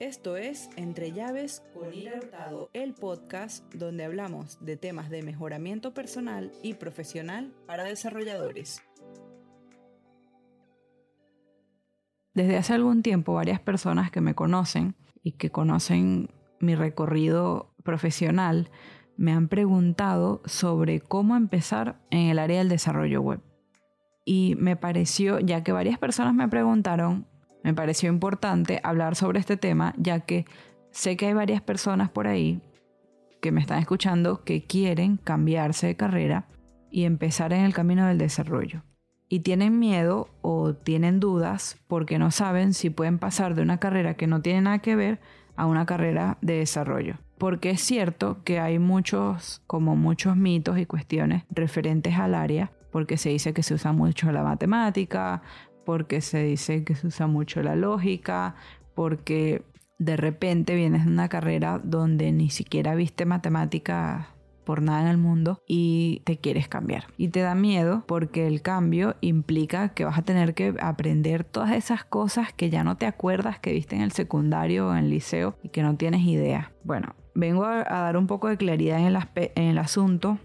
[0.00, 5.92] Esto es Entre Llaves con Ira Hurtado, el podcast donde hablamos de temas de mejoramiento
[5.92, 8.80] personal y profesional para desarrolladores.
[12.32, 16.30] Desde hace algún tiempo varias personas que me conocen y que conocen
[16.60, 18.70] mi recorrido profesional
[19.18, 23.42] me han preguntado sobre cómo empezar en el área del desarrollo web.
[24.24, 27.26] Y me pareció, ya que varias personas me preguntaron,
[27.62, 30.46] me pareció importante hablar sobre este tema, ya que
[30.90, 32.62] sé que hay varias personas por ahí
[33.40, 36.46] que me están escuchando que quieren cambiarse de carrera
[36.90, 38.82] y empezar en el camino del desarrollo.
[39.28, 44.14] Y tienen miedo o tienen dudas porque no saben si pueden pasar de una carrera
[44.14, 45.20] que no tiene nada que ver
[45.56, 47.16] a una carrera de desarrollo.
[47.38, 53.16] Porque es cierto que hay muchos, como muchos mitos y cuestiones referentes al área, porque
[53.16, 55.42] se dice que se usa mucho la matemática,
[55.84, 58.54] porque se dice que se usa mucho la lógica,
[58.94, 59.62] porque
[59.98, 65.18] de repente vienes de una carrera donde ni siquiera viste matemática por nada en el
[65.18, 67.06] mundo y te quieres cambiar.
[67.16, 71.72] Y te da miedo porque el cambio implica que vas a tener que aprender todas
[71.72, 75.10] esas cosas que ya no te acuerdas que viste en el secundario o en el
[75.10, 76.72] liceo y que no tienes idea.
[76.84, 80.38] Bueno, vengo a, dar un poco de claridad en el, en el asunto.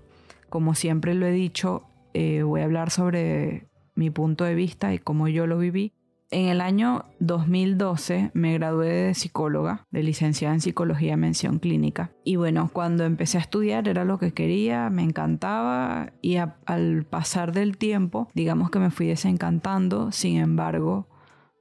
[0.49, 4.99] Como siempre lo he dicho, eh, voy a hablar sobre mi punto de vista y
[4.99, 5.93] cómo yo lo viví.
[6.31, 12.11] En el año 2012 me gradué de psicóloga, de licenciada en psicología mención clínica.
[12.23, 17.51] Y bueno, cuando empecé a estudiar era lo que quería, me encantaba y al pasar
[17.51, 20.11] del tiempo, digamos que me fui desencantando.
[20.11, 21.07] Sin embargo,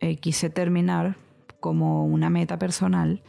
[0.01, 1.17] eh, quise terminar
[1.61, 3.23] como una meta personal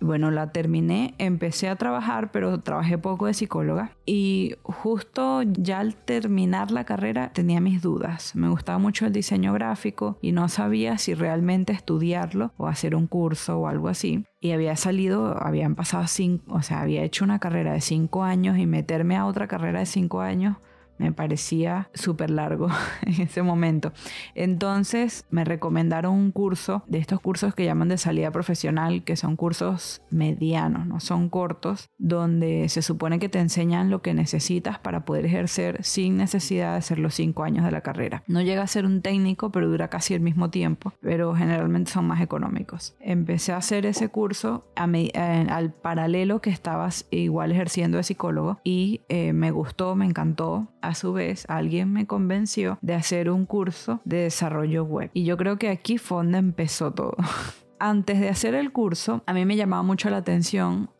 [0.00, 3.92] bueno, la terminé, empecé a trabajar, pero trabajé poco de psicóloga.
[4.06, 8.34] Y justo ya al terminar la carrera tenía mis dudas.
[8.34, 13.06] Me gustaba mucho el diseño gráfico y no sabía si realmente estudiarlo o hacer un
[13.06, 14.24] curso o algo así.
[14.40, 18.58] Y había salido, habían pasado cinco, o sea, había hecho una carrera de cinco años
[18.58, 20.56] y meterme a otra carrera de cinco años
[20.98, 22.68] me parecía súper largo
[23.02, 23.92] en ese momento.
[24.34, 29.36] Entonces me recomendaron un curso de estos cursos que llaman de salida profesional, que son
[29.36, 35.04] cursos medianos, no son cortos, donde se supone que te enseñan lo que necesitas para
[35.04, 38.22] poder ejercer sin necesidad de hacer los cinco años de la carrera.
[38.26, 42.06] No llega a ser un técnico, pero dura casi el mismo tiempo, pero generalmente son
[42.06, 42.94] más económicos.
[43.00, 49.32] Empecé a hacer ese curso al paralelo que estabas igual ejerciendo de psicólogo y eh,
[49.32, 54.18] me gustó, me encantó a su vez alguien me convenció de hacer un curso de
[54.18, 55.10] desarrollo web.
[55.14, 57.16] Y yo creo que aquí fue donde empezó todo.
[57.78, 60.90] Antes de hacer el curso, a mí me llamaba mucho la atención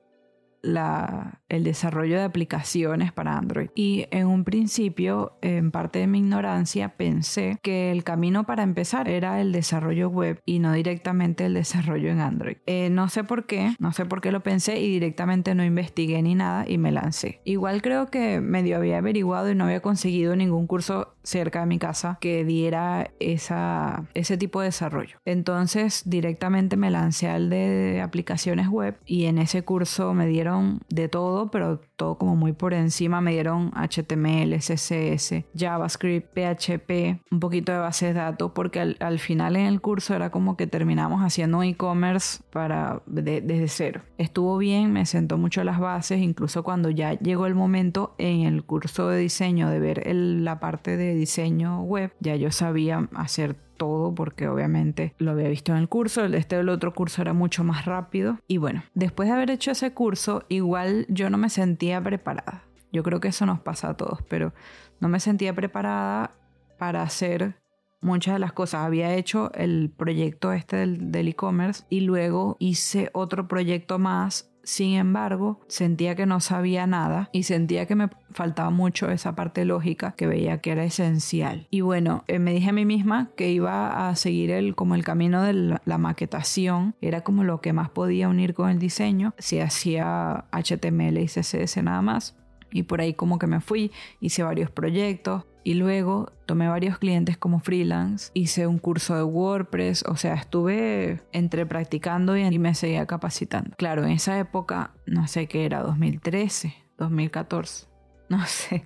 [0.65, 3.69] la, el desarrollo de aplicaciones para Android.
[3.75, 9.09] Y en un principio, en parte de mi ignorancia, pensé que el camino para empezar
[9.09, 12.57] era el desarrollo web y no directamente el desarrollo en Android.
[12.67, 16.23] Eh, no sé por qué, no sé por qué lo pensé y directamente no investigué
[16.23, 17.41] ni nada y me lancé.
[17.45, 21.79] Igual creo que medio había averiguado y no había conseguido ningún curso cerca de mi
[21.79, 25.19] casa que diera esa, ese tipo de desarrollo.
[25.25, 30.54] Entonces directamente me lancé al de aplicaciones web y en ese curso me dieron
[30.89, 33.21] de todo, pero todo como muy por encima.
[33.21, 39.57] Me dieron HTML, CSS, JavaScript, PHP, un poquito de base de datos, porque al, final
[39.57, 44.01] en el curso era como que terminamos haciendo e-commerce para desde cero.
[44.19, 48.65] Estuvo bien, me sentó mucho las bases, incluso cuando ya llegó el momento en el
[48.65, 54.15] curso de diseño de ver la parte de diseño web, ya yo sabía hacer todo
[54.15, 57.85] porque obviamente lo había visto en el curso, este el otro curso era mucho más
[57.85, 62.65] rápido y bueno, después de haber hecho ese curso igual yo no me sentía preparada.
[62.93, 64.53] Yo creo que eso nos pasa a todos, pero
[65.01, 66.31] no me sentía preparada
[66.79, 67.57] para hacer
[68.01, 68.83] muchas de las cosas.
[68.83, 75.61] Había hecho el proyecto este del e-commerce y luego hice otro proyecto más sin embargo,
[75.69, 80.27] sentía que no sabía nada y sentía que me faltaba mucho esa parte lógica que
[80.27, 81.67] veía que era esencial.
[81.71, 85.05] Y bueno, eh, me dije a mí misma que iba a seguir el, como el
[85.05, 89.61] camino de la, maquetación, era como lo que más podía unir con el diseño, si
[89.61, 92.37] hacía HTML y CSS nada más.
[92.75, 93.91] Y por ahí como que me fui,
[94.21, 100.05] hice varios proyectos, y luego tomé varios clientes como freelance, hice un curso de WordPress,
[100.07, 103.75] o sea, estuve entre practicando y me seguía capacitando.
[103.77, 107.87] Claro, en esa época, no sé qué era, 2013, 2014,
[108.29, 108.85] no sé.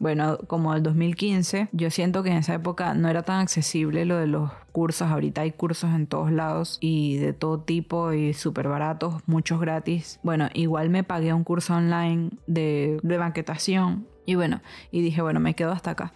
[0.00, 4.16] Bueno, como el 2015, yo siento que en esa época no era tan accesible lo
[4.16, 5.08] de los cursos.
[5.08, 10.18] Ahorita hay cursos en todos lados y de todo tipo y súper baratos, muchos gratis.
[10.22, 15.38] Bueno, igual me pagué un curso online de, de maquetación y bueno, y dije, bueno,
[15.38, 16.14] me quedo hasta acá.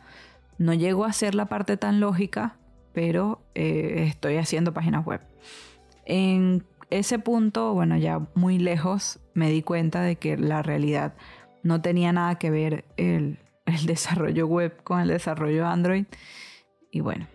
[0.57, 2.57] No llego a hacer la parte tan lógica,
[2.95, 5.21] pero eh, estoy haciendo páginas web.
[6.07, 11.13] En ese punto, bueno, ya muy lejos, me di cuenta de que la realidad
[11.63, 16.07] no tenía nada que ver el, el desarrollo web con el desarrollo Android.
[16.91, 17.27] Y bueno,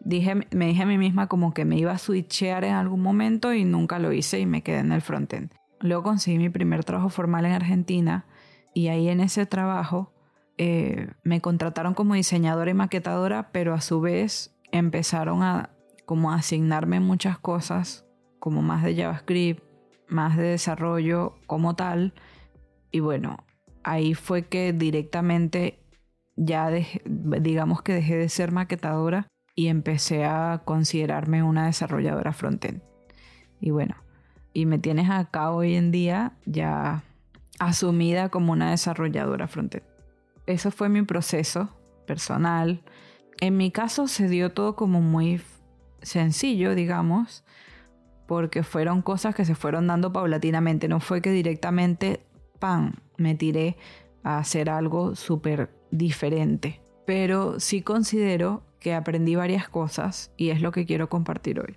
[0.00, 3.52] dije, me dije a mí misma como que me iba a switchear en algún momento
[3.52, 5.52] y nunca lo hice y me quedé en el frontend.
[5.80, 8.26] Luego conseguí mi primer trabajo formal en Argentina
[8.74, 10.12] y ahí en ese trabajo
[10.58, 15.70] eh, me contrataron como diseñadora y maquetadora, pero a su vez empezaron a
[16.04, 18.04] como a asignarme muchas cosas,
[18.40, 19.62] como más de JavaScript,
[20.08, 22.14] más de desarrollo como tal.
[22.90, 23.38] Y bueno,
[23.82, 25.78] ahí fue que directamente
[26.36, 26.70] ya
[27.04, 32.82] digamos que dejé de ser maquetadora y empecé a considerarme una desarrolladora frontend.
[33.60, 33.96] Y bueno,
[34.52, 37.02] y me tienes acá hoy en día ya
[37.58, 39.84] asumida como una desarrolladora frontend.
[40.46, 41.68] Eso fue mi proceso
[42.06, 42.82] personal.
[43.40, 45.42] En mi caso se dio todo como muy
[46.02, 47.44] sencillo, digamos,
[48.26, 50.88] porque fueron cosas que se fueron dando paulatinamente.
[50.88, 52.24] No fue que directamente,
[52.58, 53.76] ¡pam!, me tiré
[54.22, 56.80] a hacer algo súper diferente.
[57.06, 61.76] Pero sí considero que aprendí varias cosas y es lo que quiero compartir hoy.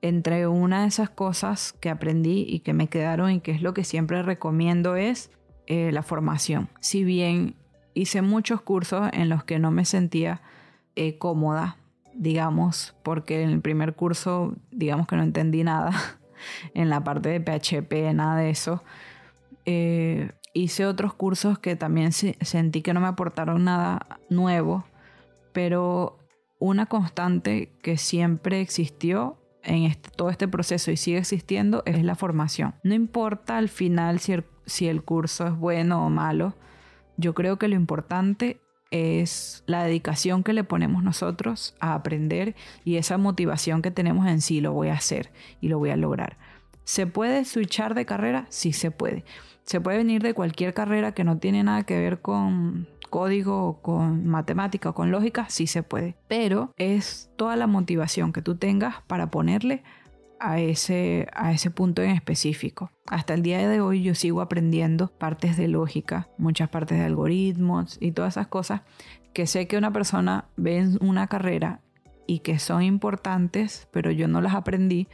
[0.00, 3.74] Entre una de esas cosas que aprendí y que me quedaron y que es lo
[3.74, 5.30] que siempre recomiendo es
[5.66, 6.68] eh, la formación.
[6.80, 7.56] Si bien
[7.94, 10.40] hice muchos cursos en los que no me sentía
[10.94, 11.76] eh, cómoda,
[12.14, 15.92] digamos, porque en el primer curso, digamos que no entendí nada
[16.74, 18.82] en la parte de PHP, nada de eso.
[19.64, 20.30] Eh,
[20.62, 24.84] hice otros cursos que también sentí que no me aportaron nada nuevo
[25.58, 26.18] pero
[26.60, 32.14] una constante que siempre existió en este, todo este proceso y sigue existiendo es la
[32.14, 32.76] formación.
[32.84, 36.54] No importa al final si el, si el curso es bueno o malo,
[37.16, 38.60] yo creo que lo importante
[38.92, 44.40] es la dedicación que le ponemos nosotros a aprender y esa motivación que tenemos en
[44.40, 46.38] sí, lo voy a hacer y lo voy a lograr.
[46.84, 48.46] ¿Se puede switchar de carrera?
[48.48, 49.24] Sí se puede.
[49.68, 54.26] Se puede venir de cualquier carrera que no tiene nada que ver con código con
[54.26, 56.16] matemática o con lógica, sí se puede.
[56.26, 59.82] Pero es toda la motivación que tú tengas para ponerle
[60.40, 62.90] a ese, a ese punto en específico.
[63.06, 67.98] Hasta el día de hoy yo sigo aprendiendo partes de lógica, muchas partes de algoritmos
[68.00, 68.80] y todas esas cosas
[69.34, 71.82] que sé que una persona ve en una carrera
[72.26, 75.08] y que son importantes, pero yo no las aprendí,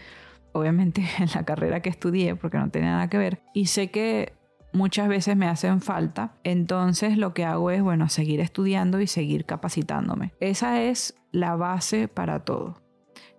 [0.53, 3.43] obviamente en la carrera que estudié, porque no tenía nada que ver.
[3.53, 4.33] Y sé que
[4.75, 6.35] muchas veces me hacen falta.
[6.45, 10.33] Entonces lo que hago es, bueno, seguir estudiando y seguir capacitándome.
[10.41, 12.83] Esa es la base para todo.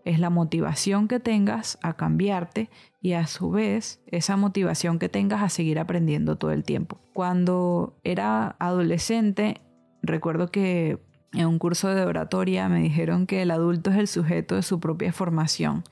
[0.04, 2.70] Es la motivación que tengas a cambiarte
[3.02, 7.00] y a su vez esa motivación que tengas a seguir aprendiendo todo el tiempo.
[7.14, 9.62] Cuando era adolescente,
[10.02, 11.00] recuerdo que
[11.34, 14.80] en un curso de oratoria me dijeron que el adulto es el sujeto de su
[14.80, 15.84] propia formación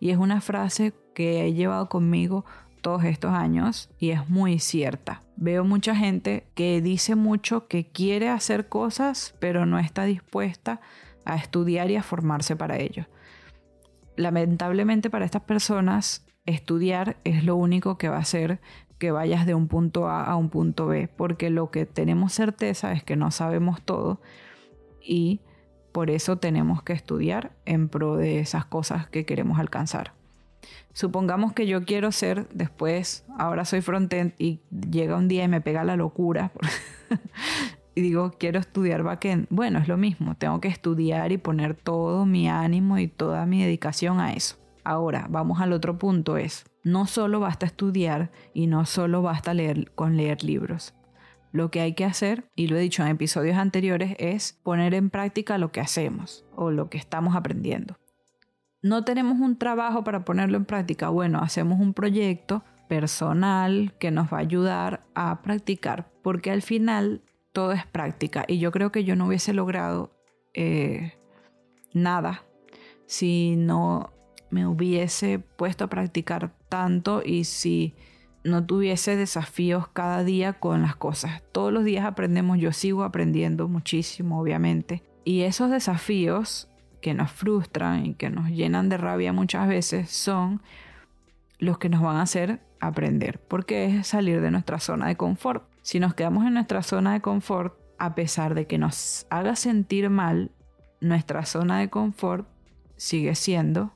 [0.00, 2.44] y es una frase que he llevado conmigo
[2.78, 5.22] todos estos años y es muy cierta.
[5.36, 10.80] Veo mucha gente que dice mucho que quiere hacer cosas pero no está dispuesta
[11.24, 13.06] a estudiar y a formarse para ello.
[14.16, 18.60] Lamentablemente para estas personas estudiar es lo único que va a hacer
[18.98, 22.92] que vayas de un punto A a un punto B, porque lo que tenemos certeza
[22.92, 24.20] es que no sabemos todo
[25.00, 25.40] y
[25.92, 30.17] por eso tenemos que estudiar en pro de esas cosas que queremos alcanzar.
[30.92, 34.60] Supongamos que yo quiero ser después, ahora soy frontend y
[34.90, 36.50] llega un día y me pega la locura
[37.94, 39.46] y digo, quiero estudiar backend.
[39.50, 43.62] Bueno, es lo mismo, tengo que estudiar y poner todo mi ánimo y toda mi
[43.62, 44.56] dedicación a eso.
[44.82, 49.92] Ahora, vamos al otro punto, es, no solo basta estudiar y no solo basta leer
[49.92, 50.94] con leer libros.
[51.52, 55.10] Lo que hay que hacer, y lo he dicho en episodios anteriores, es poner en
[55.10, 57.96] práctica lo que hacemos o lo que estamos aprendiendo
[58.82, 61.08] no tenemos un trabajo para ponerlo en práctica.
[61.08, 67.22] Bueno, hacemos un proyecto personal que nos va a ayudar a practicar, porque al final
[67.52, 70.12] todo es práctica y yo creo que yo no hubiese logrado
[70.54, 71.14] eh,
[71.92, 72.44] nada
[73.06, 74.12] si no
[74.50, 77.94] me hubiese puesto a practicar tanto y si
[78.44, 81.42] no tuviese desafíos cada día con las cosas.
[81.52, 85.02] Todos los días aprendemos, yo sigo aprendiendo muchísimo, obviamente.
[85.24, 90.62] Y esos desafíos que nos frustran y que nos llenan de rabia muchas veces son
[91.58, 95.64] los que nos van a hacer aprender, porque es salir de nuestra zona de confort.
[95.82, 100.10] Si nos quedamos en nuestra zona de confort, a pesar de que nos haga sentir
[100.10, 100.52] mal,
[101.00, 102.46] nuestra zona de confort
[102.96, 103.92] sigue siendo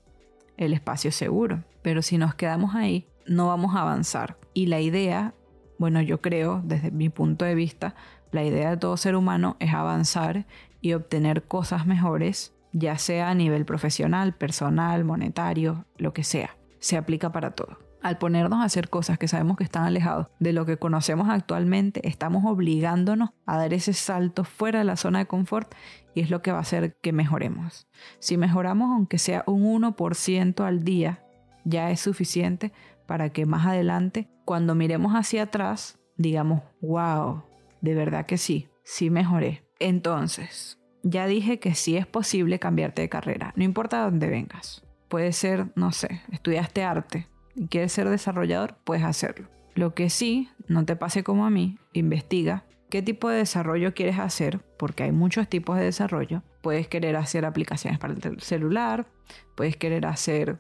[0.57, 1.65] el espacio seguro.
[1.83, 4.37] Pero si nos quedamos ahí, no vamos a avanzar.
[4.55, 5.35] Y la idea,
[5.79, 7.95] bueno, yo creo, desde mi punto de vista,
[8.31, 10.47] la idea de todo ser humano es avanzar
[10.81, 16.57] y obtener cosas mejores ya sea a nivel profesional, personal, monetario, lo que sea.
[16.79, 17.79] se aplica para todo.
[18.03, 22.07] Al ponernos a hacer cosas que sabemos que están alejados de lo que conocemos actualmente,
[22.09, 25.73] estamos obligándonos a dar ese salto fuera de la zona de confort
[26.13, 27.87] y es lo que va a hacer que mejoremos.
[28.19, 31.25] Si mejoramos aunque sea un 1% al día,
[31.65, 32.73] ya es suficiente
[33.07, 37.45] para que más adelante, cuando miremos hacia atrás, digamos, wow,
[37.81, 39.65] de verdad que sí, sí mejoré.
[39.79, 44.85] Entonces, ya dije que sí es posible cambiarte de carrera, no importa dónde vengas.
[45.09, 49.49] Puede ser, no sé, estudiaste arte y quieres ser desarrollador, puedes hacerlo.
[49.75, 54.19] Lo que sí, no te pase como a mí, investiga qué tipo de desarrollo quieres
[54.19, 56.43] hacer, porque hay muchos tipos de desarrollo.
[56.61, 59.07] Puedes querer hacer aplicaciones para el celular,
[59.55, 60.59] puedes querer hacer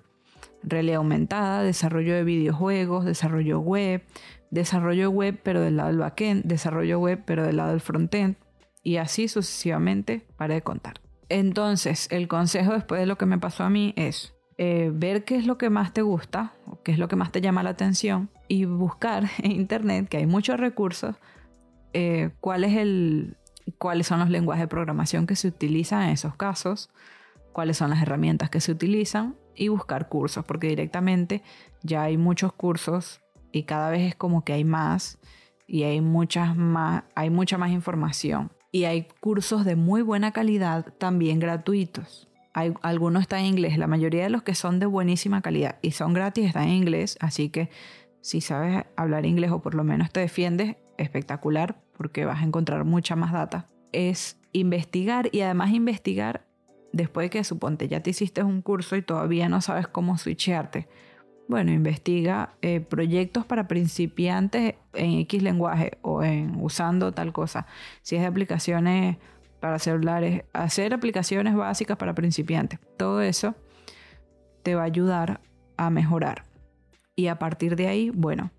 [0.62, 4.02] realidad aumentada, desarrollo de videojuegos, desarrollo web,
[4.50, 8.36] desarrollo web pero del lado del backend, desarrollo web pero del lado del frontend
[8.82, 11.00] y así sucesivamente para de contar.
[11.28, 15.36] Entonces, el consejo después de lo que me pasó a mí es eh, ver qué
[15.36, 17.70] es lo que más te gusta, o qué es lo que más te llama la
[17.70, 21.16] atención y buscar en internet, que hay muchos recursos,
[21.94, 26.90] eh, cuáles son los lenguajes de programación que se utilizan en esos casos,
[27.52, 31.42] cuáles son las herramientas que se utilizan y buscar cursos, porque directamente
[31.82, 33.20] ya hay muchos cursos
[33.52, 35.18] y cada vez es como que hay más
[35.66, 38.50] y hay muchas más, hay mucha más información.
[38.72, 42.28] Y hay cursos de muy buena calidad también gratuitos.
[42.54, 45.92] Hay, algunos están en inglés, la mayoría de los que son de buenísima calidad y
[45.92, 47.70] son gratis están en inglés, así que
[48.22, 52.84] si sabes hablar inglés o por lo menos te defiendes, espectacular porque vas a encontrar
[52.84, 53.66] mucha más data.
[53.92, 56.46] Es investigar y además investigar
[56.92, 60.88] después de que suponte ya te hiciste un curso y todavía no sabes cómo switchearte.
[61.52, 67.66] Bueno, investiga eh, proyectos para principiantes en X lenguaje o en usando tal cosa.
[68.00, 69.18] Si es de aplicaciones
[69.60, 72.78] para celulares, hacer aplicaciones básicas para principiantes.
[72.96, 73.54] Todo eso
[74.62, 75.42] te va a ayudar
[75.76, 76.44] a mejorar.
[77.16, 78.50] Y a partir de ahí, bueno,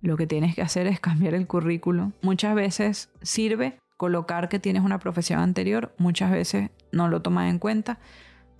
[0.00, 2.12] lo que tienes que hacer es cambiar el currículo.
[2.22, 7.58] Muchas veces sirve colocar que tienes una profesión anterior, muchas veces no lo tomas en
[7.58, 7.98] cuenta,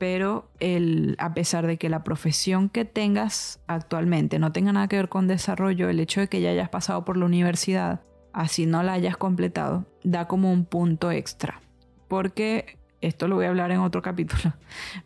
[0.00, 4.97] pero el, a pesar de que la profesión que tengas actualmente no tenga nada que
[4.97, 8.00] ver con desarrollo, el hecho de que ya hayas pasado por la universidad,
[8.33, 11.61] así no la hayas completado, da como un punto extra.
[12.09, 14.54] Porque esto lo voy a hablar en otro capítulo,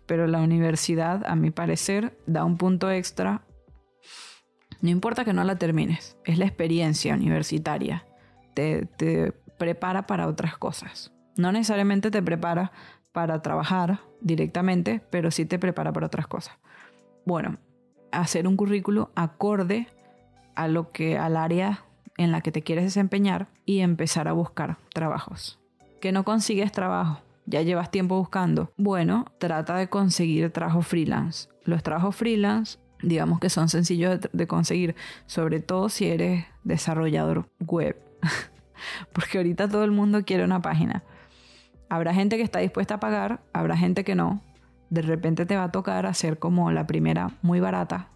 [0.07, 3.43] pero la universidad, a mi parecer, da un punto extra.
[4.81, 8.07] No importa que no la termines, es la experiencia universitaria.
[8.55, 11.13] Te, te prepara para otras cosas.
[11.37, 12.71] No necesariamente te prepara
[13.15, 16.57] para trabajar directamente, pero sí te prepara para otras cosas.
[17.25, 17.59] Bueno,
[18.11, 19.87] hacer un currículo acorde
[20.57, 21.85] a lo que al área
[22.19, 25.61] en la que te quieres desempeñar y empezar a buscar trabajos.
[26.01, 28.73] Que no consigues trabajo, ya llevas tiempo buscando.
[28.77, 31.49] Bueno, trata de conseguir trabajo freelance.
[31.63, 37.97] Los trabajos freelance, digamos que son sencillos de conseguir, sobre todo si eres desarrollador web.
[39.13, 41.05] porque ahorita todo el mundo quiere una página.
[41.95, 44.43] Habrá gente que está dispuesta a pagar, habrá gente que no.
[44.91, 48.09] De repente te va a tocar hacer como la primera muy barata.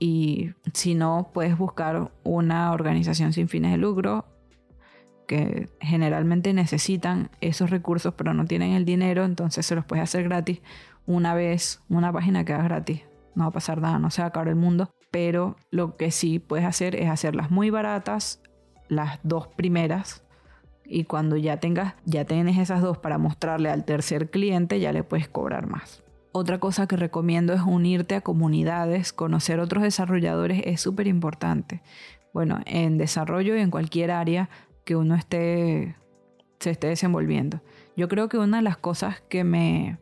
[0.00, 4.24] Y si no, puedes buscar una organización sin fines de lucro
[5.28, 10.24] que generalmente necesitan esos recursos pero no tienen el dinero, entonces se los puedes hacer
[10.24, 10.60] gratis
[11.06, 13.02] una vez, una página que hagas gratis.
[13.36, 16.10] No va a pasar nada, no se va a acabar el mundo, pero lo que
[16.10, 18.42] sí puedes hacer es hacerlas muy baratas
[18.88, 20.24] las dos primeras
[20.90, 25.04] y cuando ya tengas, ya tienes esas dos para mostrarle al tercer cliente, ya le
[25.04, 26.02] puedes cobrar más.
[26.32, 31.82] Otra cosa que recomiendo es unirte a comunidades, conocer otros desarrolladores es súper importante.
[32.32, 34.50] Bueno, en desarrollo y en cualquier área
[34.84, 35.96] que uno esté,
[36.58, 37.60] se esté desenvolviendo.
[37.96, 39.98] Yo creo que una de las cosas que me,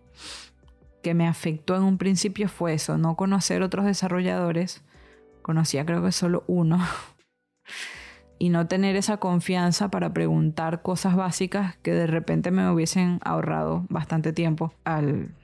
[1.02, 4.82] que me afectó en un principio fue eso, no conocer otros desarrolladores.
[5.42, 6.78] Conocía creo que solo uno.
[8.38, 13.84] y no tener esa confianza para preguntar cosas básicas que de repente me hubiesen ahorrado
[13.88, 15.34] bastante tiempo al,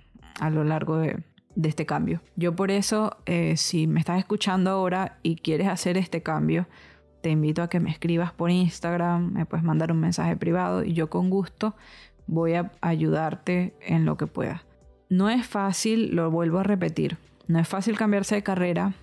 [0.41, 1.23] a lo largo de,
[1.63, 2.21] este cambio.
[2.37, 6.67] Yo por eso, eh, si me estás escuchando ahora y quieres hacer este cambio,
[7.23, 10.93] te invito a que me escribas por Instagram, me puedes mandar un mensaje privado y
[10.95, 11.75] yo con gusto
[12.27, 14.65] voy a ayudarte en lo que pueda.
[15.09, 18.95] No es fácil, lo vuelvo a repetir, no es fácil cambiarse de carrera,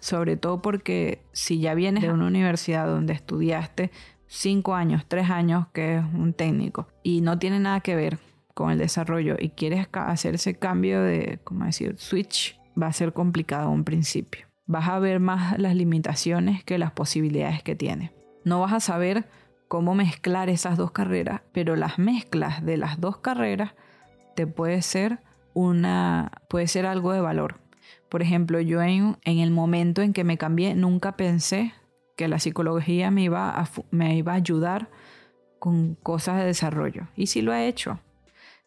[0.00, 3.90] sobre todo porque si ya vienes de una universidad donde estudiaste
[4.26, 8.18] cinco años, tres años, que es un técnico, y no tiene nada que ver
[8.54, 13.12] con el desarrollo y quieres hacer ese cambio de, ¿cómo decir?, switch, va a ser
[13.12, 14.46] complicado a un principio.
[14.66, 18.12] Vas a ver más las limitaciones que las posibilidades que tiene.
[18.44, 19.28] No vas a saber
[19.68, 23.74] cómo mezclar esas dos carreras, pero las mezclas de las dos carreras
[24.34, 25.20] te puede ser
[25.54, 27.65] una puede ser algo de valor
[28.08, 31.74] Por ejemplo, yo en, el momento en que me cambié, nunca pensé
[32.16, 34.88] que la psicología me iba, a, me iba a ayudar
[35.58, 37.08] con cosas de desarrollo.
[37.16, 38.00] Y sí lo ha hecho.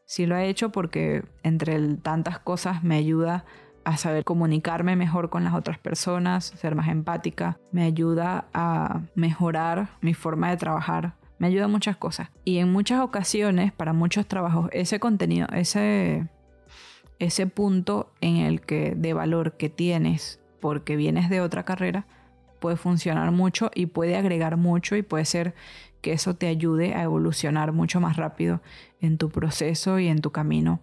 [0.05, 3.45] Sí lo ha hecho porque entre tantas cosas me ayuda
[3.83, 9.89] a saber comunicarme mejor con las otras personas, ser más empática, me ayuda a mejorar
[10.01, 12.29] mi forma de trabajar, me ayuda a muchas cosas.
[12.43, 16.27] Y en muchas ocasiones, para muchos trabajos, ese contenido, ese,
[17.19, 22.05] ese punto en el que de valor que tienes porque vienes de otra carrera
[22.59, 25.53] puede funcionar mucho y puede agregar mucho y puede ser
[26.01, 28.61] que eso te ayude a evolucionar mucho más rápido
[29.01, 30.79] en tu proceso y en tu camino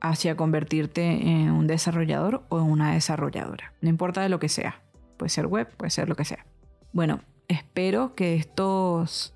[0.00, 3.72] hacia convertirte en un desarrollador o en una desarrolladora.
[3.80, 4.80] No importa de lo que sea.
[5.16, 6.46] Puede ser web, puede ser lo que sea.
[6.92, 9.34] Bueno, espero que estos,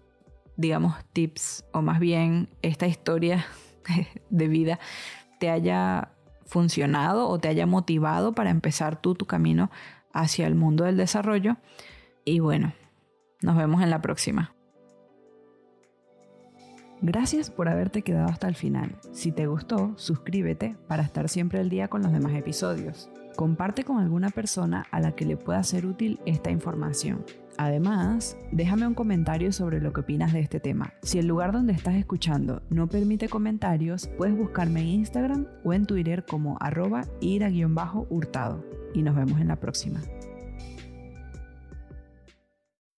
[0.56, 3.44] digamos, tips o más bien esta historia
[4.30, 4.78] de vida
[5.40, 6.10] te haya
[6.52, 9.70] funcionado o te haya motivado para empezar tú tu camino
[10.12, 11.56] hacia el mundo del desarrollo.
[12.26, 12.74] Y bueno,
[13.40, 14.54] nos vemos en la próxima.
[17.00, 18.96] Gracias por haberte quedado hasta el final.
[19.12, 23.08] Si te gustó, suscríbete para estar siempre al día con los demás episodios.
[23.34, 27.24] Comparte con alguna persona a la que le pueda ser útil esta información.
[27.58, 30.94] Además, déjame un comentario sobre lo que opinas de este tema.
[31.02, 35.86] Si el lugar donde estás escuchando no permite comentarios, puedes buscarme en Instagram o en
[35.86, 38.64] Twitter como arroba ira-hurtado.
[38.94, 40.00] Y nos vemos en la próxima.